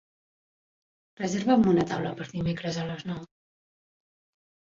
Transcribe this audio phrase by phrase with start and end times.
[1.19, 3.21] Reserva'm una taula per dimecres a les nou.